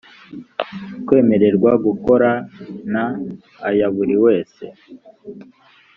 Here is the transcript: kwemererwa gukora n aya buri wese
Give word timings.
kwemererwa 1.05 1.71
gukora 1.85 2.29
n 2.91 2.93
aya 3.69 3.87
buri 3.95 4.15
wese 4.25 4.65